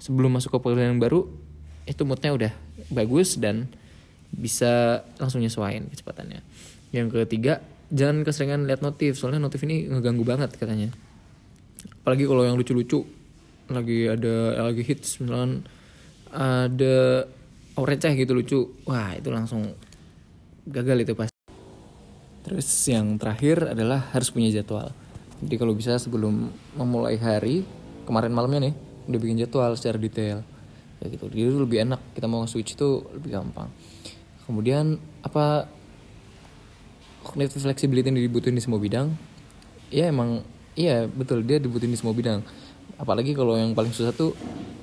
sebelum 0.00 0.36
masuk 0.36 0.56
ke 0.56 0.58
pekerjaan 0.60 0.96
yang 0.96 1.02
baru 1.02 1.28
itu 1.84 2.02
moodnya 2.08 2.32
udah 2.32 2.52
bagus 2.88 3.36
dan 3.36 3.68
bisa 4.32 5.04
langsung 5.20 5.44
nyesuaiin 5.44 5.92
kecepatannya. 5.92 6.40
Yang 6.92 7.28
ketiga 7.28 7.60
jangan 7.92 8.24
keseringan 8.24 8.64
lihat 8.64 8.80
notif 8.80 9.20
soalnya 9.20 9.44
notif 9.44 9.60
ini 9.64 9.88
ngeganggu 9.88 10.24
banget 10.24 10.56
katanya. 10.56 10.88
Apalagi 12.04 12.24
kalau 12.24 12.44
yang 12.44 12.56
lucu-lucu 12.56 13.04
lagi 13.68 14.08
ada 14.08 14.60
lagi 14.60 14.84
hits 14.84 15.24
misalnya 15.24 15.64
ada 16.36 17.24
receh 17.74 18.12
gitu 18.12 18.36
lucu 18.36 18.60
wah 18.84 19.16
itu 19.16 19.32
langsung 19.32 19.72
gagal 20.68 21.08
itu 21.08 21.12
pas 21.16 21.33
terus 22.44 22.68
yang 22.86 23.16
terakhir 23.16 23.72
adalah 23.72 24.12
harus 24.12 24.28
punya 24.28 24.52
jadwal. 24.52 24.92
Jadi 25.40 25.54
kalau 25.56 25.72
bisa 25.74 25.96
sebelum 25.96 26.52
memulai 26.76 27.16
hari 27.18 27.64
kemarin 28.04 28.30
malamnya 28.30 28.70
nih 28.70 28.74
udah 29.08 29.18
bikin 29.18 29.36
jadwal 29.40 29.72
secara 29.74 29.96
detail. 29.96 30.44
Ya 31.00 31.06
gitu. 31.08 31.26
Jadi 31.28 31.40
itu 31.40 31.58
lebih 31.58 31.88
enak. 31.88 32.00
Kita 32.12 32.28
mau 32.28 32.44
switch 32.44 32.76
itu 32.76 33.02
lebih 33.16 33.34
gampang. 33.34 33.68
Kemudian 34.44 35.00
apa 35.24 35.66
cognitive 37.24 37.64
flexibility 37.64 38.12
yang 38.12 38.20
dibutuhin 38.20 38.56
di 38.56 38.62
semua 38.62 38.78
bidang? 38.78 39.10
Ya 39.88 40.12
emang 40.12 40.44
iya 40.76 41.08
betul. 41.08 41.42
Dia 41.42 41.56
dibutuhin 41.56 41.92
di 41.92 41.98
semua 41.98 42.12
bidang. 42.12 42.44
Apalagi 43.00 43.32
kalau 43.32 43.56
yang 43.56 43.72
paling 43.72 43.90
susah 43.90 44.14
tuh 44.14 44.36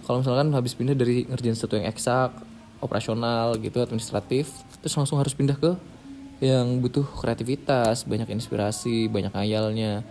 kalau 0.03 0.19
misalkan 0.19 0.51
habis 0.51 0.73
pindah 0.75 0.97
dari 0.97 1.23
ngerjain 1.29 1.55
sesuatu 1.55 1.77
yang 1.79 1.87
eksak 1.87 2.33
operasional 2.81 3.55
gitu 3.61 3.79
administratif 3.79 4.49
terus 4.81 4.97
langsung 4.97 5.21
harus 5.21 5.31
pindah 5.31 5.55
ke 5.55 5.71
yang 6.41 6.81
butuh 6.81 7.05
kreativitas 7.05 8.09
banyak 8.09 8.33
inspirasi 8.33 9.05
banyak 9.07 9.29
ayalnya. 9.37 10.01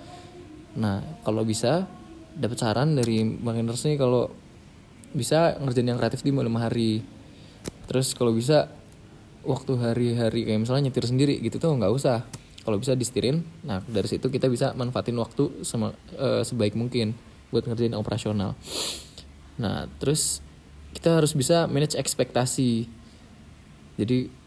Nah 0.79 1.03
kalau 1.27 1.43
bisa 1.43 1.91
dapat 2.39 2.63
saran 2.63 2.95
dari 2.95 3.27
bang 3.27 3.67
Enders 3.67 3.83
nih 3.83 3.99
kalau 3.99 4.31
bisa 5.11 5.59
ngerjain 5.59 5.91
yang 5.91 5.99
kreatif 5.99 6.23
di 6.23 6.31
malam 6.31 6.55
hari. 6.63 7.03
Terus 7.91 8.15
kalau 8.15 8.31
bisa 8.31 8.71
waktu 9.43 9.75
hari-hari 9.83 10.47
kayak 10.47 10.63
misalnya 10.63 10.89
nyetir 10.89 11.03
sendiri 11.11 11.43
gitu 11.43 11.59
tuh 11.59 11.75
nggak 11.75 11.91
usah. 11.91 12.23
Kalau 12.63 12.79
bisa 12.79 12.95
disetirin 12.95 13.43
nah 13.67 13.83
dari 13.83 14.07
situ 14.07 14.31
kita 14.31 14.47
bisa 14.47 14.71
manfaatin 14.79 15.19
waktu 15.19 15.67
sama 15.67 15.91
uh, 16.15 16.47
sebaik 16.47 16.79
mungkin 16.79 17.19
buat 17.51 17.67
ngerjain 17.67 17.99
operasional. 17.99 18.55
Nah 19.59 19.91
terus 19.99 20.39
kita 20.95 21.19
harus 21.19 21.35
bisa 21.35 21.67
manage 21.67 21.99
ekspektasi. 21.99 22.87
Jadi 23.99 24.40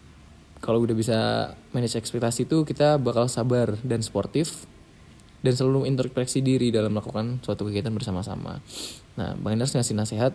kalau 0.63 0.79
udah 0.79 0.95
bisa 0.95 1.51
manage 1.75 1.99
ekspektasi 1.99 2.47
itu 2.47 2.63
kita 2.63 2.95
bakal 2.95 3.27
sabar 3.27 3.75
dan 3.83 3.99
sportif 3.99 4.63
dan 5.43 5.51
selalu 5.51 5.91
introspeksi 5.91 6.39
diri 6.39 6.71
dalam 6.71 6.95
melakukan 6.95 7.43
suatu 7.43 7.67
kegiatan 7.67 7.91
bersama-sama. 7.91 8.63
Nah, 9.19 9.35
Bang 9.35 9.59
Enders 9.59 9.75
ngasih 9.75 9.91
nasihat. 9.91 10.31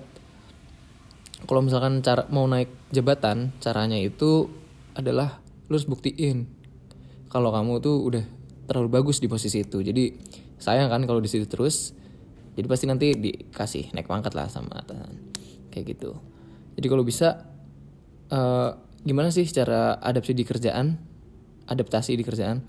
Kalau 1.49 1.65
misalkan 1.65 2.05
cara 2.05 2.29
mau 2.29 2.45
naik 2.45 2.69
jabatan 2.93 3.57
caranya 3.57 3.97
itu 3.97 4.53
adalah 4.93 5.41
lu 5.73 5.81
harus 5.81 5.89
buktiin 5.89 6.45
kalau 7.33 7.49
kamu 7.49 7.81
tuh 7.81 7.97
udah 8.05 8.25
terlalu 8.69 9.01
bagus 9.01 9.25
di 9.25 9.33
posisi 9.33 9.65
itu. 9.65 9.81
Jadi 9.81 10.13
sayang 10.61 10.93
kan 10.93 11.09
kalau 11.09 11.25
di 11.25 11.31
situ 11.33 11.49
terus. 11.49 11.97
Jadi 12.53 12.67
pasti 12.69 12.85
nanti 12.85 13.17
dikasih 13.17 13.97
naik 13.97 14.11
pangkat 14.11 14.37
lah 14.37 14.53
sama 14.53 14.77
atasan. 14.77 15.33
Kayak 15.73 15.97
gitu. 15.97 16.21
Jadi 16.77 16.87
kalau 16.91 17.07
bisa 17.07 17.49
uh, 18.29 18.88
gimana 19.03 19.31
sih 19.31 19.47
cara 19.51 19.99
adaptasi 19.99 20.35
di 20.35 20.45
kerjaan? 20.47 20.99
Adaptasi 21.69 22.17
di 22.17 22.25
kerjaan. 22.25 22.65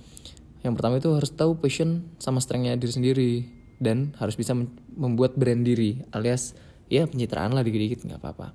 Yang 0.62 0.74
pertama 0.76 1.00
itu 1.00 1.10
harus 1.16 1.32
tahu 1.32 1.56
passion 1.58 2.12
sama 2.20 2.44
strengthnya 2.44 2.76
diri 2.76 2.92
sendiri 2.92 3.32
dan 3.80 4.12
harus 4.20 4.36
bisa 4.36 4.52
membuat 4.92 5.40
brand 5.40 5.64
diri 5.64 6.04
alias 6.12 6.52
ya 6.92 7.08
pencitraan 7.08 7.56
lah 7.56 7.64
dikit-dikit 7.64 8.04
nggak 8.04 8.20
apa-apa. 8.20 8.52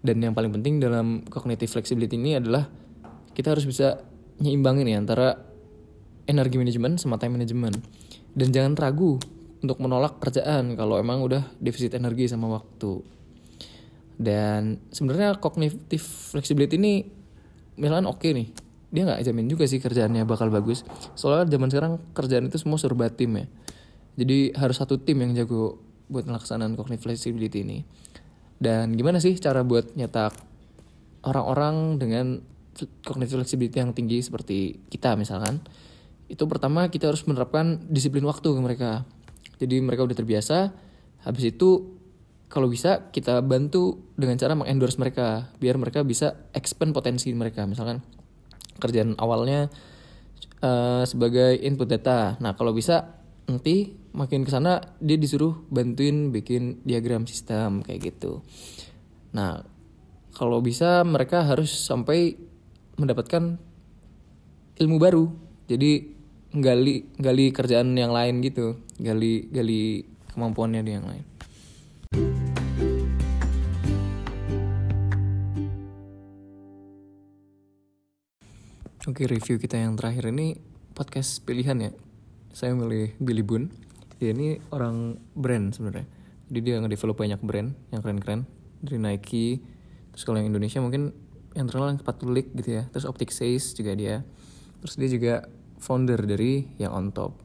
Dan 0.00 0.24
yang 0.24 0.32
paling 0.32 0.48
penting 0.48 0.80
dalam 0.80 1.28
cognitive 1.28 1.68
flexibility 1.68 2.16
ini 2.16 2.40
adalah 2.40 2.64
kita 3.36 3.52
harus 3.52 3.68
bisa 3.68 4.00
nyimbangin 4.40 4.88
ya 4.88 4.96
antara 4.96 5.36
energi 6.24 6.56
manajemen 6.56 6.96
sama 6.96 7.20
time 7.20 7.36
management. 7.36 7.76
Dan 8.32 8.48
jangan 8.48 8.72
ragu 8.80 9.20
untuk 9.60 9.76
menolak 9.76 10.16
kerjaan 10.24 10.72
kalau 10.72 10.96
emang 10.96 11.20
udah 11.20 11.52
defisit 11.60 11.92
energi 11.92 12.32
sama 12.32 12.48
waktu 12.48 13.04
dan 14.20 14.76
sebenarnya 14.92 15.40
cognitive 15.40 16.04
flexibility 16.04 16.76
ini 16.76 17.08
misalkan 17.80 18.04
oke 18.04 18.20
okay 18.20 18.36
nih 18.36 18.48
dia 18.92 19.08
nggak 19.08 19.24
jamin 19.24 19.48
juga 19.48 19.64
sih 19.64 19.80
kerjaannya 19.80 20.28
bakal 20.28 20.52
bagus 20.52 20.84
soalnya 21.16 21.48
zaman 21.48 21.72
sekarang 21.72 21.92
kerjaan 22.12 22.52
itu 22.52 22.60
semua 22.60 22.76
serba 22.76 23.08
tim 23.08 23.32
ya 23.32 23.46
jadi 24.20 24.52
harus 24.52 24.76
satu 24.76 25.00
tim 25.00 25.24
yang 25.24 25.32
jago 25.32 25.80
buat 26.10 26.26
melaksanakan 26.26 26.74
cognitive 26.74 27.06
flexibility 27.06 27.62
ini. 27.62 27.78
Dan 28.60 28.92
gimana 28.98 29.22
sih 29.22 29.32
cara 29.38 29.64
buat 29.64 29.94
nyetak 29.96 30.36
orang-orang 31.24 31.96
dengan 31.96 32.26
cognitive 33.06 33.40
flexibility 33.40 33.80
yang 33.80 33.96
tinggi 33.96 34.20
seperti 34.20 34.82
kita 34.90 35.14
misalkan? 35.16 35.62
Itu 36.28 36.44
pertama 36.50 36.90
kita 36.90 37.08
harus 37.08 37.24
menerapkan 37.24 37.80
disiplin 37.88 38.26
waktu 38.26 38.52
ke 38.52 38.60
mereka. 38.60 38.90
Jadi 39.56 39.80
mereka 39.80 40.04
udah 40.04 40.16
terbiasa, 40.16 40.74
habis 41.24 41.44
itu 41.56 41.99
kalau 42.50 42.66
bisa 42.66 43.08
kita 43.14 43.40
bantu 43.46 44.12
dengan 44.18 44.36
cara 44.36 44.58
mengendorse 44.58 44.98
mereka 44.98 45.48
biar 45.62 45.78
mereka 45.78 46.02
bisa 46.02 46.50
expand 46.50 46.90
potensi 46.90 47.30
mereka 47.30 47.64
misalkan 47.64 48.02
kerjaan 48.82 49.14
awalnya 49.16 49.70
uh, 50.60 51.06
sebagai 51.06 51.56
input 51.62 51.86
data 51.86 52.34
nah 52.42 52.58
kalau 52.58 52.74
bisa 52.74 53.20
nanti 53.50 53.98
makin 54.14 54.46
ke 54.46 54.50
sana 54.50 54.82
dia 55.02 55.18
disuruh 55.18 55.66
bantuin 55.70 56.30
bikin 56.30 56.82
diagram 56.86 57.26
sistem 57.26 57.82
kayak 57.82 58.14
gitu. 58.14 58.42
Nah, 59.34 59.62
kalau 60.34 60.62
bisa 60.62 61.02
mereka 61.06 61.46
harus 61.46 61.70
sampai 61.70 62.34
mendapatkan 62.98 63.58
ilmu 64.78 64.96
baru. 64.98 65.26
Jadi 65.70 66.18
gali 66.50 67.06
gali 67.18 67.54
kerjaan 67.54 67.94
yang 67.94 68.10
lain 68.10 68.42
gitu, 68.42 68.82
gali 68.98 69.46
gali 69.50 70.02
kemampuannya 70.34 70.82
di 70.82 70.92
yang 70.94 71.06
lain. 71.06 71.29
Oke, 79.08 79.24
review 79.24 79.56
kita 79.56 79.80
yang 79.80 79.96
terakhir 79.96 80.28
ini 80.28 80.60
podcast 80.92 81.40
pilihan 81.48 81.88
ya. 81.88 81.88
Saya 82.52 82.76
milih 82.76 83.16
Billy 83.16 83.40
Boon 83.40 83.72
dia 84.20 84.36
ini 84.36 84.60
orang 84.76 85.16
brand 85.32 85.72
sebenarnya. 85.72 86.04
Jadi 86.52 86.60
dia 86.60 86.76
nge-develop 86.84 87.16
banyak 87.16 87.40
brand 87.40 87.72
yang 87.96 88.04
keren-keren. 88.04 88.44
Dari 88.84 89.00
Nike 89.00 89.64
terus 90.12 90.28
kalau 90.28 90.44
yang 90.44 90.52
Indonesia 90.52 90.84
mungkin 90.84 91.16
yang 91.56 91.64
terkenal 91.64 91.96
yang 91.96 92.00
sepatu 92.04 92.28
League 92.28 92.52
gitu 92.52 92.76
ya. 92.76 92.92
Terus 92.92 93.08
Optic 93.08 93.32
Says 93.32 93.72
juga 93.72 93.96
dia. 93.96 94.20
Terus 94.84 94.94
dia 95.00 95.08
juga 95.08 95.34
founder 95.80 96.20
dari 96.20 96.68
yang 96.76 96.92
on 96.92 97.08
top. 97.08 97.40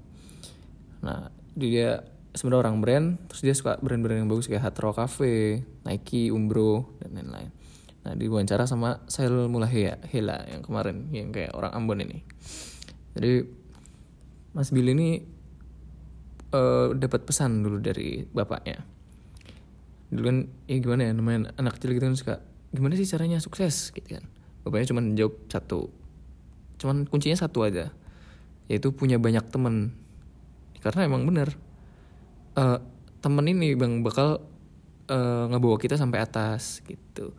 Nah 1.08 1.32
dia 1.56 2.04
sebenarnya 2.36 2.68
orang 2.68 2.78
brand 2.84 3.08
terus 3.32 3.48
dia 3.48 3.56
suka 3.56 3.80
brand-brand 3.80 4.28
yang 4.28 4.28
bagus 4.28 4.52
kayak 4.52 4.60
Hard 4.60 4.76
Rock 4.84 5.00
Cafe 5.00 5.64
Nike 5.88 6.36
Umbro 6.36 7.00
dan 7.00 7.16
lain-lain 7.16 7.48
nah 8.06 8.14
di 8.14 8.30
wawancara 8.30 8.70
sama 8.70 9.02
Sail 9.10 9.50
Mulahela 9.50 9.98
Hela 10.06 10.46
yang 10.46 10.62
kemarin 10.62 11.10
yang 11.10 11.34
kayak 11.34 11.58
orang 11.58 11.74
Ambon 11.74 12.06
ini. 12.06 12.22
Jadi 13.18 13.42
Mas 14.54 14.70
Billy 14.70 14.94
ini 14.94 15.10
uh, 16.54 16.94
dapat 16.94 17.26
pesan 17.26 17.66
dulu 17.66 17.82
dari 17.82 18.22
bapaknya. 18.30 18.86
Dulu 20.14 20.22
kan 20.22 20.38
ya 20.70 20.78
gimana 20.78 21.02
ya 21.10 21.12
namanya 21.18 21.50
anak 21.58 21.82
kecil 21.82 21.98
gitu 21.98 22.06
kan 22.06 22.16
suka 22.16 22.36
gimana 22.70 22.94
sih 22.94 23.10
caranya 23.10 23.42
sukses? 23.42 23.90
Gitu 23.90 24.22
kan. 24.22 24.24
Bapaknya 24.62 24.94
cuma 24.94 25.02
jawab 25.18 25.36
satu. 25.50 25.90
Cuman 26.78 27.10
kuncinya 27.10 27.42
satu 27.42 27.66
aja 27.66 27.90
yaitu 28.66 28.90
punya 28.90 29.22
banyak 29.22 29.46
temen 29.54 29.94
karena 30.82 31.06
emang 31.06 31.26
bener 31.26 31.54
uh, 32.58 32.82
temen 33.22 33.46
ini 33.46 33.78
bang 33.78 34.02
bakal 34.02 34.42
uh, 35.10 35.46
ngebawa 35.50 35.78
kita 35.78 35.98
sampai 35.98 36.22
atas 36.22 36.82
gitu 36.86 37.34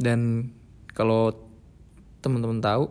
dan 0.00 0.50
kalau 0.94 1.34
teman-teman 2.24 2.58
tahu 2.64 2.90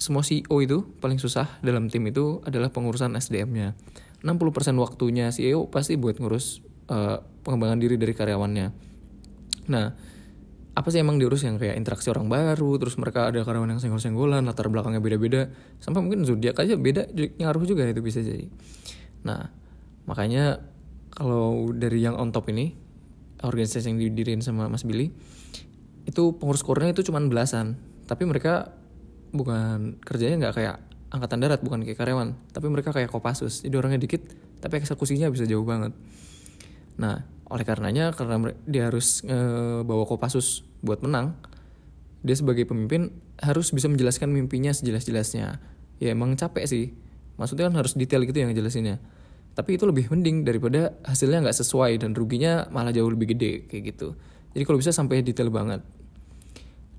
semua 0.00 0.24
CEO 0.24 0.56
itu 0.64 0.88
paling 0.98 1.20
susah 1.20 1.60
dalam 1.60 1.92
tim 1.92 2.08
itu 2.08 2.40
adalah 2.48 2.72
pengurusan 2.72 3.12
SDM-nya. 3.20 3.76
60% 4.24 4.76
waktunya 4.80 5.28
CEO 5.28 5.68
pasti 5.68 5.96
buat 6.00 6.16
ngurus 6.16 6.64
uh, 6.88 7.20
pengembangan 7.44 7.80
diri 7.80 8.00
dari 8.00 8.16
karyawannya. 8.16 8.66
Nah, 9.68 9.86
apa 10.72 10.88
sih 10.88 11.04
emang 11.04 11.20
diurus 11.20 11.44
yang 11.44 11.60
kayak 11.60 11.76
interaksi 11.76 12.08
orang 12.08 12.32
baru, 12.32 12.80
terus 12.80 12.96
mereka 12.96 13.28
ada 13.28 13.44
karyawan 13.44 13.76
yang 13.76 13.80
senggol-senggolan, 13.80 14.44
latar 14.48 14.72
belakangnya 14.72 15.04
beda-beda, 15.04 15.52
sampai 15.82 16.00
mungkin 16.00 16.24
zodiak 16.24 16.56
aja 16.56 16.80
beda, 16.80 17.12
ngaruh 17.12 17.64
juga 17.68 17.84
itu 17.84 18.00
bisa 18.00 18.24
jadi. 18.24 18.48
Nah, 19.24 19.52
makanya 20.08 20.64
kalau 21.12 21.68
dari 21.76 22.00
yang 22.00 22.16
on 22.16 22.32
top 22.32 22.48
ini, 22.48 22.72
organisasi 23.44 23.92
yang 23.92 23.98
didiriin 24.00 24.40
sama 24.40 24.72
Mas 24.72 24.88
Billy, 24.88 25.12
itu 26.08 26.36
pengurus 26.36 26.64
kornya 26.64 26.92
itu 26.92 27.04
cuma 27.06 27.20
belasan, 27.20 27.76
tapi 28.08 28.24
mereka 28.24 28.72
bukan 29.30 30.00
kerjanya 30.02 30.48
nggak 30.48 30.54
kayak 30.56 30.76
angkatan 31.10 31.38
darat 31.42 31.60
bukan 31.60 31.82
kayak 31.82 31.98
karyawan. 31.98 32.34
Tapi 32.54 32.66
mereka 32.70 32.94
kayak 32.94 33.10
kopassus. 33.10 33.66
Jadi 33.66 33.74
orangnya 33.76 34.00
dikit 34.00 34.22
tapi 34.62 34.80
eksekusinya 34.80 35.30
bisa 35.30 35.46
jauh 35.46 35.66
banget. 35.66 35.92
Nah 36.98 37.24
oleh 37.50 37.64
karenanya 37.66 38.14
karena 38.14 38.54
dia 38.62 38.86
harus 38.86 39.26
e, 39.26 39.38
bawa 39.82 40.06
kopassus 40.06 40.62
buat 40.86 41.02
menang 41.02 41.34
dia 42.22 42.36
sebagai 42.38 42.62
pemimpin 42.68 43.10
harus 43.42 43.74
bisa 43.74 43.90
menjelaskan 43.90 44.30
mimpinya 44.30 44.70
sejelas-jelasnya. 44.70 45.58
Ya 45.98 46.08
emang 46.12 46.36
capek 46.38 46.68
sih. 46.68 46.94
Maksudnya 47.40 47.72
kan 47.72 47.80
harus 47.80 47.96
detail 47.96 48.22
gitu 48.22 48.38
yang 48.44 48.52
jelasinnya 48.54 49.00
tapi 49.50 49.76
itu 49.76 49.84
lebih 49.84 50.08
mending 50.10 50.46
daripada 50.46 50.94
hasilnya 51.02 51.44
nggak 51.44 51.58
sesuai 51.58 51.98
dan 52.00 52.14
ruginya 52.14 52.70
malah 52.70 52.94
jauh 52.94 53.10
lebih 53.10 53.34
gede 53.34 53.66
kayak 53.66 53.94
gitu 53.94 54.14
jadi 54.54 54.64
kalau 54.66 54.78
bisa 54.78 54.90
sampai 54.90 55.22
detail 55.22 55.50
banget. 55.50 55.82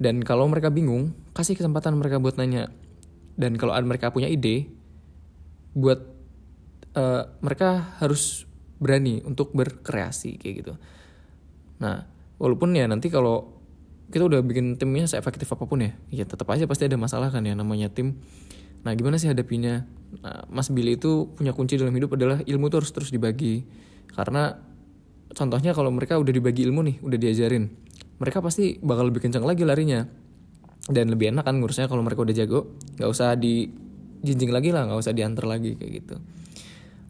Dan 0.01 0.25
kalau 0.25 0.49
mereka 0.49 0.73
bingung, 0.73 1.13
kasih 1.37 1.53
kesempatan 1.53 1.93
mereka 1.99 2.17
buat 2.17 2.35
nanya. 2.39 2.71
dan 3.39 3.55
kalau 3.55 3.73
mereka 3.87 4.11
punya 4.11 4.27
ide 4.27 4.69
buat 5.71 6.03
uh, 6.93 7.23
mereka 7.39 7.95
harus 8.03 8.43
berani 8.77 9.23
untuk 9.23 9.55
berkreasi 9.55 10.35
kayak 10.35 10.55
gitu. 10.61 10.73
Nah 11.79 12.05
walaupun 12.37 12.75
ya 12.75 12.85
nanti 12.91 13.07
kalau 13.07 13.61
kita 14.11 14.27
udah 14.27 14.43
bikin 14.43 14.75
timnya 14.75 15.07
seefektif 15.07 15.47
apa 15.47 15.63
pun 15.63 15.79
ya 15.79 15.95
ya 16.11 16.27
tetap 16.27 16.49
aja 16.51 16.67
pasti 16.67 16.91
ada 16.91 16.99
masalah 16.99 17.31
kan 17.31 17.41
ya 17.47 17.55
namanya 17.55 17.87
tim. 17.87 18.19
Nah 18.83 18.91
gimana 18.97 19.15
sih 19.15 19.31
hadapinya? 19.31 19.87
Nah, 20.19 20.43
Mas 20.51 20.67
Billy 20.67 20.99
itu 20.99 21.31
punya 21.31 21.55
kunci 21.55 21.79
dalam 21.79 21.95
hidup 21.95 22.19
adalah 22.19 22.43
ilmu 22.43 22.67
itu 22.67 22.75
harus 22.83 22.91
terus 22.91 23.09
dibagi. 23.13 23.63
Karena 24.11 24.59
contohnya 25.31 25.71
kalau 25.71 25.91
mereka 25.91 26.19
udah 26.19 26.33
dibagi 26.33 26.67
ilmu 26.67 26.81
nih 26.85 26.95
udah 27.01 27.17
diajarin 27.17 27.65
mereka 28.21 28.37
pasti 28.37 28.77
bakal 28.77 29.09
lebih 29.09 29.25
kencang 29.25 29.41
lagi 29.41 29.65
larinya. 29.65 30.05
Dan 30.81 31.13
lebih 31.13 31.33
enak 31.33 31.45
kan 31.45 31.57
ngurusnya 31.57 31.89
kalau 31.89 32.05
mereka 32.05 32.21
udah 32.25 32.33
jago 32.37 32.73
nggak 32.97 33.09
usah 33.09 33.33
di 33.37 33.69
jinjing 34.21 34.49
lagi 34.49 34.69
lah 34.73 34.85
nggak 34.85 34.97
usah 34.97 35.13
diantar 35.13 35.45
lagi 35.45 35.77
kayak 35.77 35.91
gitu. 36.01 36.15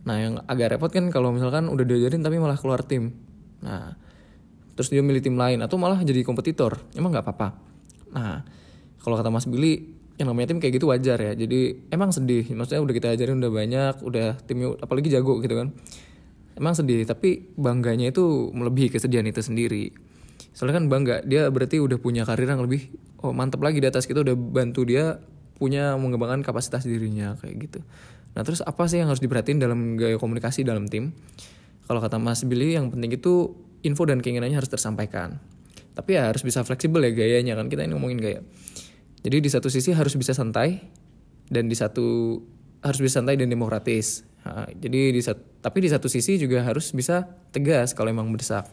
Nah 0.08 0.16
yang 0.20 0.34
agak 0.44 0.76
repot 0.76 0.92
kan 0.92 1.08
kalau 1.08 1.32
misalkan 1.32 1.68
udah 1.72 1.84
diajarin 1.88 2.20
tapi 2.20 2.40
malah 2.40 2.60
keluar 2.60 2.84
tim. 2.84 3.16
Nah 3.64 3.96
terus 4.76 4.92
dia 4.92 5.00
milih 5.00 5.24
tim 5.24 5.40
lain 5.40 5.60
atau 5.64 5.80
malah 5.80 6.00
jadi 6.04 6.24
kompetitor 6.24 6.84
emang 7.00 7.16
nggak 7.16 7.24
apa-apa. 7.24 7.48
Nah 8.12 8.44
kalau 9.00 9.16
kata 9.16 9.32
Mas 9.32 9.48
Billy 9.48 9.88
yang 10.20 10.32
namanya 10.32 10.52
tim 10.52 10.60
kayak 10.60 10.76
gitu 10.76 10.92
wajar 10.92 11.16
ya. 11.16 11.32
Jadi 11.32 11.92
emang 11.96 12.12
sedih. 12.12 12.52
Maksudnya 12.52 12.84
udah 12.84 12.96
kita 12.96 13.08
ajarin 13.16 13.40
udah 13.40 13.52
banyak 13.56 13.96
udah 14.04 14.28
timnya 14.44 14.76
apalagi 14.84 15.08
jago 15.08 15.40
gitu 15.40 15.56
kan 15.56 15.72
emang 16.58 16.74
sedih 16.76 17.04
tapi 17.08 17.52
bangganya 17.56 18.12
itu 18.12 18.52
melebihi 18.52 18.92
kesedihan 18.94 19.28
itu 19.28 19.40
sendiri. 19.44 19.92
Soalnya 20.52 20.84
kan 20.84 20.86
bangga 20.92 21.16
dia 21.24 21.48
berarti 21.48 21.80
udah 21.80 21.98
punya 22.02 22.28
karir 22.28 22.50
yang 22.50 22.64
lebih 22.64 22.92
oh 23.24 23.32
mantep 23.32 23.62
lagi 23.64 23.80
di 23.80 23.88
atas 23.88 24.10
kita 24.10 24.26
udah 24.26 24.36
bantu 24.36 24.84
dia 24.84 25.22
punya 25.56 25.94
mengembangkan 25.96 26.42
kapasitas 26.42 26.84
dirinya 26.84 27.38
kayak 27.38 27.56
gitu. 27.70 27.80
Nah 28.34 28.42
terus 28.42 28.66
apa 28.66 28.88
sih 28.90 29.00
yang 29.00 29.12
harus 29.12 29.22
diperhatiin 29.22 29.62
dalam 29.62 29.96
gaya 30.00 30.18
komunikasi 30.18 30.66
dalam 30.66 30.90
tim? 30.90 31.14
Kalau 31.86 32.00
kata 32.00 32.18
Mas 32.18 32.42
Billy 32.48 32.76
yang 32.76 32.90
penting 32.90 33.14
itu 33.14 33.54
info 33.84 34.08
dan 34.08 34.24
keinginannya 34.24 34.58
harus 34.58 34.72
tersampaikan. 34.72 35.38
Tapi 35.92 36.16
ya 36.16 36.32
harus 36.32 36.42
bisa 36.42 36.64
fleksibel 36.64 37.04
ya 37.04 37.12
gayanya 37.12 37.54
kan 37.60 37.68
kita 37.68 37.84
ini 37.84 37.94
ngomongin 37.94 38.20
gaya. 38.20 38.42
Jadi 39.22 39.38
di 39.38 39.50
satu 39.52 39.70
sisi 39.70 39.94
harus 39.94 40.18
bisa 40.18 40.34
santai 40.34 40.82
dan 41.52 41.68
di 41.68 41.76
satu 41.78 42.40
harus 42.82 43.00
bisa 43.04 43.22
santai 43.22 43.38
dan 43.38 43.52
demokratis. 43.52 44.26
Nah, 44.42 44.66
jadi 44.74 45.14
di 45.14 45.22
tapi 45.62 45.78
di 45.86 45.90
satu 45.90 46.10
sisi 46.10 46.42
juga 46.42 46.66
harus 46.66 46.90
bisa 46.94 47.30
tegas 47.54 47.94
kalau 47.94 48.10
emang 48.10 48.30
mendesak. 48.30 48.66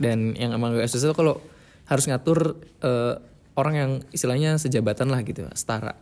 Dan 0.00 0.32
yang 0.32 0.56
emang 0.56 0.80
gak 0.80 0.88
susah 0.88 1.12
kalau 1.12 1.44
harus 1.84 2.08
ngatur 2.08 2.56
uh, 2.80 3.20
orang 3.58 3.74
yang 3.76 3.90
istilahnya 4.16 4.56
sejabatan 4.56 5.12
lah 5.12 5.20
gitu, 5.20 5.44
setara. 5.52 5.92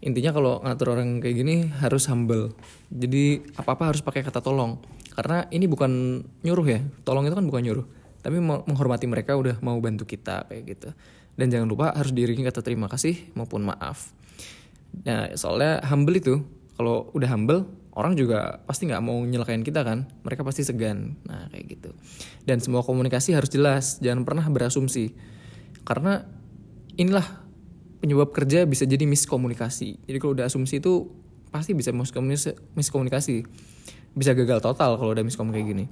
Intinya 0.00 0.30
kalau 0.32 0.62
ngatur 0.62 0.96
orang 0.96 1.18
kayak 1.18 1.36
gini 1.36 1.56
harus 1.82 2.06
humble. 2.08 2.54
Jadi 2.88 3.42
apa-apa 3.58 3.92
harus 3.92 4.00
pakai 4.00 4.22
kata 4.22 4.40
tolong. 4.40 4.80
Karena 5.12 5.44
ini 5.50 5.66
bukan 5.66 6.22
nyuruh 6.46 6.66
ya. 6.70 6.80
Tolong 7.04 7.26
itu 7.28 7.34
kan 7.36 7.44
bukan 7.44 7.62
nyuruh. 7.66 7.86
Tapi 8.20 8.36
menghormati 8.40 9.04
mereka 9.10 9.36
udah 9.36 9.60
mau 9.60 9.76
bantu 9.82 10.08
kita 10.08 10.48
kayak 10.48 10.62
gitu. 10.70 10.88
Dan 11.36 11.52
jangan 11.52 11.68
lupa 11.68 11.92
harus 11.92 12.16
diiringi 12.16 12.46
kata 12.46 12.64
terima 12.64 12.88
kasih 12.88 13.32
maupun 13.36 13.66
maaf. 13.66 14.12
Nah, 15.04 15.36
soalnya 15.36 15.84
humble 15.84 16.16
itu 16.16 16.40
kalau 16.80 17.12
udah 17.12 17.28
humble 17.28 17.68
orang 17.92 18.16
juga 18.16 18.64
pasti 18.64 18.88
nggak 18.88 19.04
mau 19.04 19.20
nyelakain 19.20 19.60
kita 19.60 19.84
kan? 19.84 20.08
Mereka 20.24 20.40
pasti 20.40 20.64
segan. 20.64 21.20
Nah 21.28 21.52
kayak 21.52 21.64
gitu. 21.68 21.92
Dan 22.48 22.64
semua 22.64 22.80
komunikasi 22.80 23.36
harus 23.36 23.52
jelas. 23.52 24.00
Jangan 24.00 24.24
pernah 24.24 24.48
berasumsi. 24.48 25.12
Karena 25.84 26.24
inilah 26.96 27.44
penyebab 28.00 28.32
kerja 28.32 28.64
bisa 28.64 28.88
jadi 28.88 29.04
miskomunikasi. 29.04 30.08
Jadi 30.08 30.16
kalau 30.16 30.32
udah 30.32 30.48
asumsi 30.48 30.80
itu 30.80 31.12
pasti 31.52 31.76
bisa 31.76 31.92
miskomunikasi 31.92 33.44
bisa 34.16 34.32
gagal 34.32 34.64
total 34.64 34.96
kalau 34.96 35.12
udah 35.12 35.20
miskom 35.20 35.52
kayak 35.52 35.68
gini. 35.68 35.84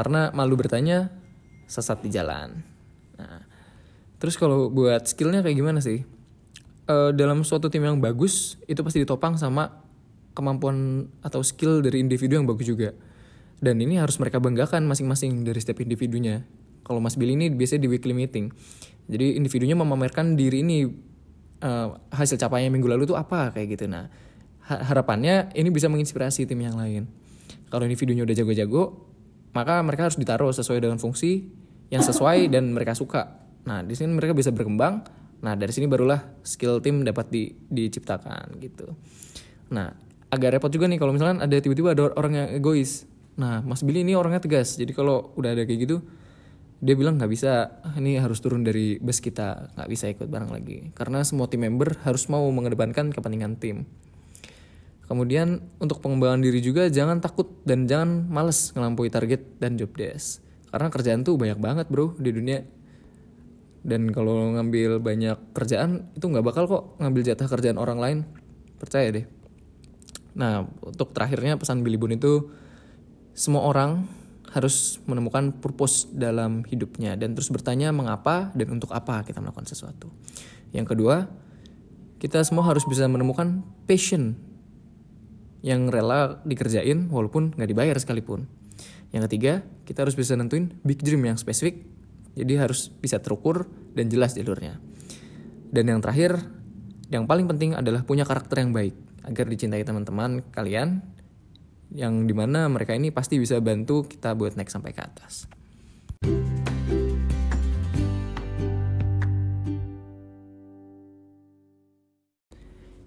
Karena 0.00 0.32
malu 0.32 0.56
bertanya 0.56 1.12
sesat 1.68 2.00
di 2.00 2.08
jalan. 2.08 2.64
Nah 3.20 3.50
Terus 4.20 4.36
kalau 4.36 4.68
buat 4.68 5.08
skillnya 5.08 5.40
kayak 5.40 5.56
gimana 5.56 5.80
sih? 5.80 6.04
Uh, 6.90 7.14
dalam 7.14 7.46
suatu 7.46 7.70
tim 7.70 7.86
yang 7.86 8.02
bagus 8.02 8.58
itu 8.66 8.82
pasti 8.82 9.06
ditopang 9.06 9.38
sama 9.38 9.86
kemampuan 10.34 11.06
atau 11.22 11.38
skill 11.38 11.86
dari 11.86 12.02
individu 12.02 12.34
yang 12.34 12.50
bagus 12.50 12.66
juga. 12.66 12.90
Dan 13.62 13.78
ini 13.78 14.02
harus 14.02 14.18
mereka 14.18 14.42
banggakan 14.42 14.90
masing-masing 14.90 15.46
dari 15.46 15.62
setiap 15.62 15.78
individunya. 15.86 16.42
Kalau 16.82 16.98
Mas 16.98 17.14
Billy 17.14 17.38
ini 17.38 17.46
biasanya 17.54 17.86
di 17.86 17.90
weekly 17.94 18.10
meeting. 18.10 18.50
Jadi 19.06 19.38
individunya 19.38 19.78
memamerkan 19.78 20.34
diri 20.34 20.66
ini 20.66 20.90
uh, 21.62 21.94
hasil 22.10 22.34
capaiannya 22.42 22.74
minggu 22.74 22.90
lalu 22.90 23.06
itu 23.06 23.14
apa 23.14 23.54
kayak 23.54 23.78
gitu. 23.78 23.86
Nah 23.86 24.10
harapannya 24.66 25.54
ini 25.54 25.70
bisa 25.70 25.86
menginspirasi 25.86 26.50
tim 26.50 26.58
yang 26.58 26.74
lain. 26.74 27.06
Kalau 27.70 27.86
individunya 27.86 28.26
udah 28.26 28.34
jago-jago, 28.34 29.06
maka 29.54 29.78
mereka 29.86 30.10
harus 30.10 30.18
ditaruh 30.18 30.50
sesuai 30.50 30.82
dengan 30.82 30.98
fungsi 30.98 31.46
yang 31.94 32.02
sesuai 32.02 32.50
dan 32.50 32.74
mereka 32.74 32.98
suka 32.98 33.40
Nah, 33.60 33.84
di 33.84 33.92
sini 33.92 34.16
mereka 34.16 34.32
bisa 34.32 34.48
berkembang. 34.52 35.04
Nah, 35.40 35.56
dari 35.56 35.72
sini 35.72 35.88
barulah 35.88 36.20
skill 36.44 36.84
tim 36.84 37.00
dapat 37.00 37.32
di, 37.32 37.48
diciptakan 37.48 38.60
gitu. 38.60 38.92
Nah, 39.72 39.88
agak 40.28 40.60
repot 40.60 40.70
juga 40.70 40.86
nih 40.86 41.00
kalau 41.00 41.16
misalkan 41.16 41.40
ada 41.40 41.56
tiba-tiba 41.56 41.96
ada 41.96 42.12
orang 42.12 42.32
yang 42.36 42.48
egois. 42.52 43.08
Nah, 43.40 43.64
Mas 43.64 43.80
Billy 43.80 44.04
ini 44.04 44.12
orangnya 44.12 44.44
tegas. 44.44 44.76
Jadi 44.76 44.92
kalau 44.92 45.32
udah 45.40 45.56
ada 45.56 45.64
kayak 45.64 45.80
gitu, 45.88 46.04
dia 46.80 46.92
bilang 46.92 47.16
nggak 47.16 47.30
bisa, 47.32 47.80
ah, 47.80 47.94
ini 47.96 48.20
harus 48.20 48.40
turun 48.44 48.60
dari 48.60 49.00
bus 49.00 49.20
kita, 49.20 49.76
nggak 49.76 49.88
bisa 49.88 50.04
ikut 50.12 50.28
bareng 50.28 50.52
lagi. 50.52 50.92
Karena 50.92 51.24
semua 51.24 51.48
tim 51.48 51.64
member 51.64 51.96
harus 52.04 52.28
mau 52.28 52.44
mengedepankan 52.52 53.12
kepentingan 53.12 53.56
tim. 53.56 53.88
Kemudian 55.10 55.58
untuk 55.82 55.98
pengembangan 55.98 56.38
diri 56.38 56.62
juga 56.62 56.86
jangan 56.86 57.18
takut 57.18 57.50
dan 57.66 57.90
jangan 57.90 58.30
males 58.30 58.70
ngelampaui 58.78 59.10
target 59.10 59.42
dan 59.58 59.74
job 59.74 59.90
desk. 59.98 60.38
Karena 60.70 60.86
kerjaan 60.86 61.26
tuh 61.26 61.34
banyak 61.34 61.58
banget 61.58 61.86
bro 61.90 62.14
di 62.14 62.30
dunia 62.30 62.62
dan 63.80 64.12
kalau 64.12 64.52
ngambil 64.56 65.00
banyak 65.00 65.40
kerjaan 65.56 66.12
itu 66.12 66.24
nggak 66.28 66.44
bakal 66.44 66.64
kok 66.68 66.84
ngambil 67.00 67.22
jatah 67.24 67.48
kerjaan 67.48 67.80
orang 67.80 67.98
lain. 67.98 68.18
Percaya 68.76 69.08
deh. 69.08 69.26
Nah 70.36 70.68
untuk 70.84 71.16
terakhirnya 71.16 71.56
pesan 71.56 71.80
Billy 71.80 71.96
Boone 71.96 72.20
itu 72.20 72.52
semua 73.32 73.64
orang 73.64 74.04
harus 74.50 74.98
menemukan 75.06 75.54
purpose 75.62 76.10
dalam 76.10 76.66
hidupnya 76.66 77.14
dan 77.14 77.38
terus 77.38 77.48
bertanya 77.54 77.94
mengapa 77.94 78.50
dan 78.52 78.68
untuk 78.74 78.90
apa 78.92 79.22
kita 79.24 79.40
melakukan 79.40 79.64
sesuatu. 79.64 80.10
Yang 80.74 80.96
kedua 80.96 81.30
kita 82.20 82.44
semua 82.44 82.68
harus 82.68 82.84
bisa 82.84 83.08
menemukan 83.08 83.64
passion 83.88 84.36
yang 85.64 85.88
rela 85.88 86.40
dikerjain 86.44 87.08
walaupun 87.08 87.56
nggak 87.56 87.70
dibayar 87.70 87.96
sekalipun. 87.96 88.44
Yang 89.14 89.22
ketiga 89.30 89.52
kita 89.88 90.04
harus 90.04 90.18
bisa 90.18 90.36
nentuin 90.36 90.76
big 90.84 91.00
dream 91.00 91.24
yang 91.24 91.40
spesifik 91.40 91.86
jadi 92.34 92.66
harus 92.66 92.90
bisa 92.90 93.18
terukur 93.18 93.66
dan 93.94 94.06
jelas 94.10 94.34
jalurnya. 94.36 94.78
Dan 95.70 95.86
yang 95.86 96.00
terakhir, 96.02 96.38
yang 97.10 97.26
paling 97.26 97.46
penting 97.46 97.74
adalah 97.78 98.02
punya 98.02 98.26
karakter 98.26 98.62
yang 98.62 98.74
baik 98.74 98.94
agar 99.26 99.46
dicintai 99.46 99.82
teman-teman 99.86 100.42
kalian 100.50 101.02
yang 101.90 102.26
di 102.26 102.34
mana 102.34 102.70
mereka 102.70 102.94
ini 102.94 103.10
pasti 103.10 103.38
bisa 103.38 103.58
bantu 103.58 104.06
kita 104.06 104.34
buat 104.38 104.54
naik 104.54 104.70
sampai 104.70 104.94
ke 104.94 105.02
atas. 105.02 105.50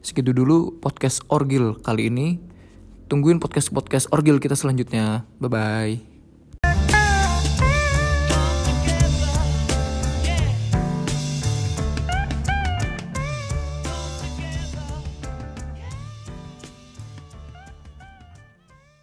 Segitu 0.04 0.36
dulu 0.36 0.84
podcast 0.84 1.24
Orgil 1.32 1.80
kali 1.80 2.12
ini. 2.12 2.28
Tungguin 3.08 3.40
podcast-podcast 3.40 4.12
Orgil 4.12 4.44
kita 4.44 4.54
selanjutnya. 4.60 5.24
Bye-bye. 5.40 6.13